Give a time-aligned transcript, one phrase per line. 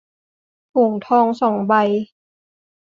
[0.73, 1.73] ถุงทอง สอง ใบ